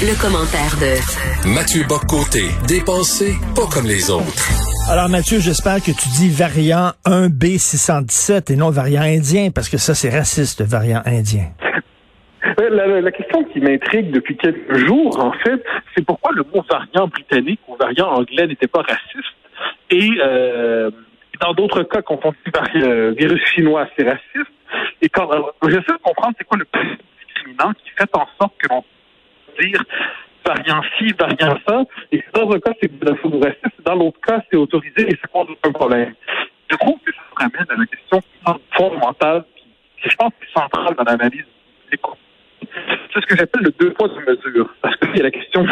[0.00, 4.48] Le, commentaire de Mathieu Boccoté, dépensé pas comme les autres.
[4.90, 9.94] Alors Mathieu, j'espère que tu dis variant 1B617 et non variant indien, parce que ça
[9.94, 11.52] c'est raciste, variant indien.
[12.58, 15.62] La, la, question qui m'intrigue depuis quelques jours, en fait,
[15.94, 19.36] c'est pourquoi le mot variant britannique ou variant anglais n'était pas raciste?
[19.90, 20.90] Et euh,
[21.40, 24.52] dans d'autres cas, quand on dit euh, virus chinois, c'est raciste.
[25.00, 25.28] Et quand
[25.64, 28.84] j'essaie de comprendre c'est quoi le plus discriminant qui fait en sorte que l'on
[29.64, 29.82] dire
[30.44, 31.82] variant ci, variant ça.
[32.10, 35.28] Et dans un cas, c'est de la raciste, dans l'autre cas, c'est autorisé et ça
[35.32, 36.14] cause aucun problème.
[36.70, 38.20] Je trouve que ça ramène à la question
[38.72, 41.44] fondamentale qui, je pense, est centrale dans l'analyse
[41.90, 41.98] des
[43.12, 44.72] c'est ce que j'appelle le deux poids deux mesures.
[44.80, 45.66] Parce qu'il y a la question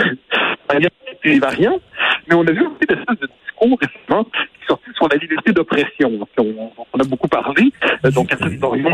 [1.25, 1.81] des variants,
[2.27, 4.27] mais on a vu aussi des espèces de discours récemment
[5.01, 6.11] sur la liberté d'oppression.
[6.39, 6.45] On,
[6.93, 7.73] on, a beaucoup parlé.
[8.05, 8.31] Euh, donc,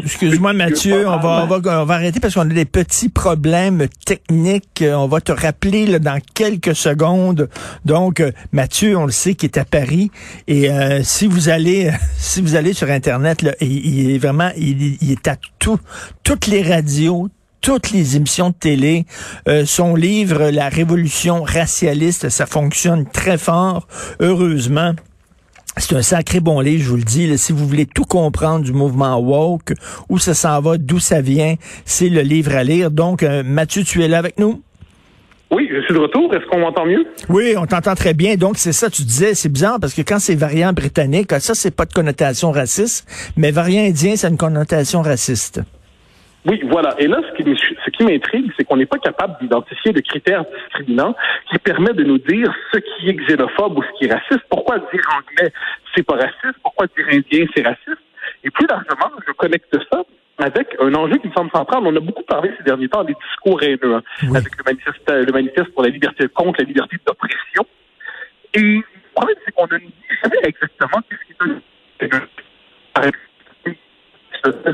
[0.02, 3.86] Excuse-moi, Mathieu, on va, on, va, on va arrêter parce qu'on a des petits problèmes
[4.04, 4.82] techniques.
[4.82, 7.48] Euh, on va te rappeler là, dans quelques secondes.
[7.84, 10.10] Donc, euh, Mathieu, on le sait, qui est à Paris.
[10.46, 10.68] Et
[11.02, 15.28] si vous allez si vous allez sur Internet, là, il, est vraiment, il, il est
[15.28, 15.78] à tout,
[16.22, 17.28] toutes les radios,
[17.66, 19.06] toutes les émissions de télé.
[19.48, 23.88] Euh, son livre La révolution racialiste, ça fonctionne très fort,
[24.20, 24.92] heureusement.
[25.78, 27.36] C'est un sacré bon livre, je vous le dis.
[27.36, 29.74] si vous voulez tout comprendre du mouvement woke,
[30.08, 32.90] où ça s'en va, d'où ça vient, c'est le livre à lire.
[32.90, 34.62] Donc, euh, Mathieu, tu es là avec nous?
[35.50, 36.34] Oui, je suis de retour.
[36.34, 37.06] Est-ce qu'on m'entend mieux?
[37.28, 38.36] Oui, on t'entend très bien.
[38.36, 41.70] Donc, c'est ça, tu disais, c'est bizarre parce que quand c'est variant britannique, ça, c'est
[41.70, 45.60] pas de connotation raciste, mais variant indien, c'est une connotation raciste.
[46.46, 46.94] Oui, voilà.
[46.98, 51.16] Et là, ce qui, m'intrigue, c'est qu'on n'est pas capable d'identifier le critère discriminant
[51.50, 54.44] qui permet de nous dire ce qui est xénophobe ou ce qui est raciste.
[54.48, 55.52] Pourquoi dire anglais,
[55.94, 56.58] c'est pas raciste?
[56.62, 58.00] Pourquoi dire indien, c'est raciste?
[58.44, 60.04] Et plus largement, je connecte ça
[60.38, 61.82] avec un enjeu qui me semble central.
[61.84, 64.02] On a beaucoup parlé ces derniers temps des discours haineux, hein,
[64.34, 67.66] avec le manifeste, le manifeste pour la liberté contre la liberté d'oppression.
[68.54, 68.82] Et le
[69.14, 73.10] problème, c'est qu'on ne dit jamais exactement qu'est-ce qui est un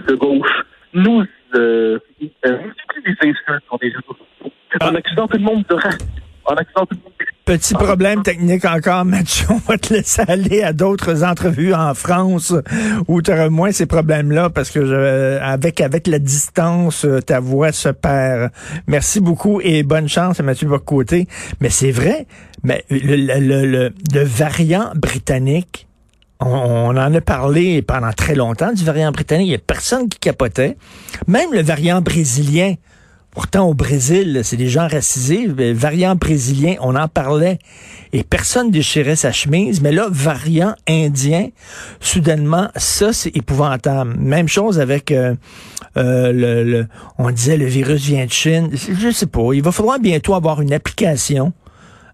[0.06, 0.62] de gauche
[0.94, 1.24] nous
[1.54, 1.98] euh,
[2.46, 2.58] euh,
[3.20, 3.36] insultes.
[4.80, 5.76] En accident, tout le monde de
[6.44, 7.12] En accident, tout le monde
[7.44, 9.46] Petit problème technique encore, Mathieu.
[9.50, 12.54] On va te laisser aller à d'autres entrevues en France
[13.08, 17.72] où tu auras moins ces problèmes-là parce que je, avec avec la distance, ta voix
[17.72, 18.52] se perd.
[18.86, 21.26] Merci beaucoup et bonne chance à Mathieu côté.
[21.60, 22.26] Mais c'est vrai,
[22.62, 25.88] mais le, le, le, le variant britannique
[26.44, 29.46] on, en a parlé pendant très longtemps du variant britannique.
[29.46, 30.76] Il n'y a personne qui capotait.
[31.26, 32.74] Même le variant brésilien.
[33.30, 35.46] Pourtant, au Brésil, c'est des gens racisés.
[35.46, 37.58] Le variant brésilien, on en parlait
[38.12, 39.80] et personne déchirait sa chemise.
[39.80, 41.48] Mais là, variant indien,
[41.98, 44.16] soudainement, ça, c'est épouvantable.
[44.18, 45.34] Même chose avec euh,
[45.96, 46.86] euh, le,
[47.16, 48.68] on disait le virus vient de Chine.
[48.74, 49.54] Je sais pas.
[49.54, 51.54] Il va falloir bientôt avoir une application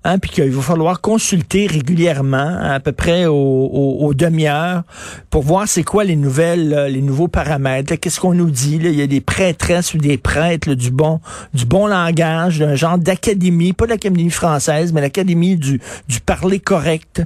[0.04, 4.82] hein, puis qu'il va falloir consulter régulièrement, à peu près aux, demi-heures,
[5.30, 7.94] pour voir c'est quoi les nouvelles, les nouveaux paramètres.
[7.96, 8.78] Qu'est-ce qu'on nous dit?
[8.82, 11.20] Il y a des prêtresses ou des prêtres du bon
[11.54, 15.80] du bon langage, d'un genre d'académie, pas l'académie française, mais l'académie du
[16.24, 17.22] parler correct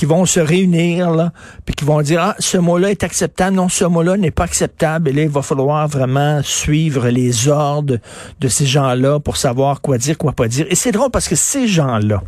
[0.00, 1.30] qui vont se réunir, là,
[1.66, 5.10] puis qui vont dire, ah, ce mot-là est acceptable, non, ce mot-là n'est pas acceptable.
[5.10, 7.98] Et là, il va falloir vraiment suivre les ordres
[8.40, 10.64] de ces gens-là pour savoir quoi dire, quoi pas dire.
[10.70, 12.22] Et c'est drôle parce que ces gens-là,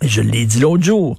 [0.00, 1.18] je l'ai dit l'autre jour,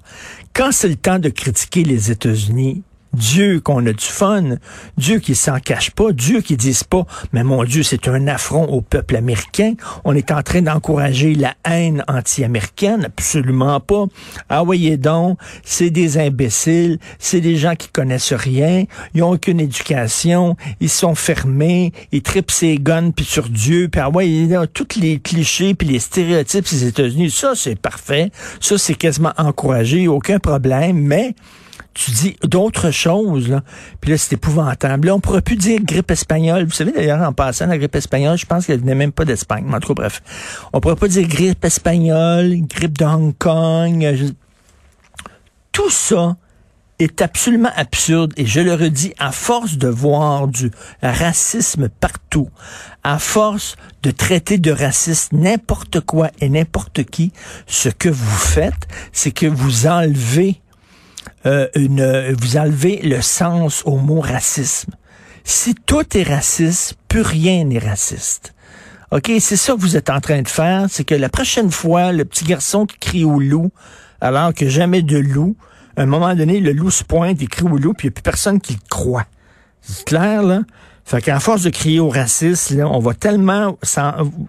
[0.54, 2.84] quand c'est le temps de critiquer les États-Unis,
[3.14, 4.56] Dieu qu'on a du fun,
[4.98, 8.66] Dieu qui s'en cache pas, Dieu qui dise pas, mais mon Dieu, c'est un affront
[8.66, 9.74] au peuple américain.
[10.06, 14.06] On est en train d'encourager la haine anti-américaine, absolument pas.
[14.50, 19.60] Ah voyez donc, c'est des imbéciles, c'est des gens qui connaissent rien, ils ont aucune
[19.60, 25.00] éducation, ils sont fermés, ils tripent ses guns puis sur Dieu, puis ah ouais, tous
[25.00, 30.40] les clichés puis les stéréotypes des États-Unis, ça c'est parfait, ça c'est quasiment encouragé, aucun
[30.40, 31.36] problème, mais
[31.94, 33.64] tu dis d'autres choses, là.
[34.00, 35.08] Puis là, c'est épouvantable.
[35.08, 36.66] Là, on pourrait plus dire grippe espagnole.
[36.66, 39.66] Vous savez, d'ailleurs, en passant, la grippe espagnole, je pense qu'elle venait même pas d'Espagne.
[39.72, 40.22] En tout bref.
[40.74, 44.34] On pourrait pas dire grippe espagnole, grippe de Hong Kong.
[45.72, 46.38] Tout ça
[47.00, 48.34] est absolument absurde.
[48.38, 50.72] Et je le redis, à force de voir du
[51.02, 52.50] racisme partout,
[53.04, 57.34] à force de traiter de raciste n'importe quoi et n'importe qui,
[57.68, 60.62] ce que vous faites, c'est que vous enlevez
[61.46, 61.68] euh,
[62.40, 64.92] vous enlevez le sens au mot racisme.
[65.44, 68.54] Si tout est raciste, plus rien n'est raciste.
[69.12, 72.14] OK, c'est ça que vous êtes en train de faire, c'est que la prochaine fois,
[72.14, 73.72] le petit garçon qui crie au loup,
[74.22, 75.58] alors que jamais de loup,
[75.98, 78.14] à un moment donné, le loup se pointe, il crie au loup, puis il n'y
[78.14, 79.26] a plus personne qui le croit.
[79.82, 80.62] C'est clair, là?
[81.12, 83.78] Fait qu'à force de crier au racisme, là, on va tellement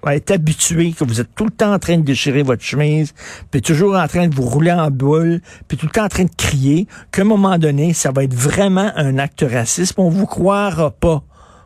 [0.06, 3.14] être habitué que vous êtes tout le temps en train de déchirer votre chemise,
[3.50, 6.22] puis toujours en train de vous rouler en boule, puis tout le temps en train
[6.22, 10.26] de crier, qu'à un moment donné, ça va être vraiment un acte raciste, on vous
[10.26, 11.24] croira pas.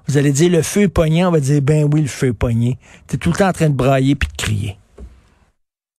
[0.09, 2.33] Vous allez dire le feu est pogné, on va dire ben oui, le feu est
[2.33, 2.79] pogné.
[3.07, 4.79] T'es tout le temps en train de brailler puis de crier.